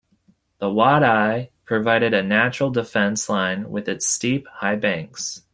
[0.57, 5.43] The wadi provided a natural defence line with its steep, high banks.